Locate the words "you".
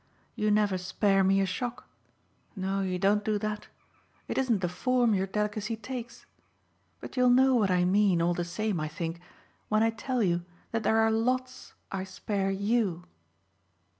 0.33-0.49, 2.81-2.97, 10.23-10.43, 12.49-13.05